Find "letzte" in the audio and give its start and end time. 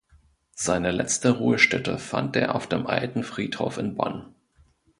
0.89-1.29